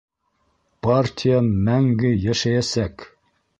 П-партия 0.87 1.43
мәңге 1.69 2.13
йә-йәшәйәсәк! 2.15 3.09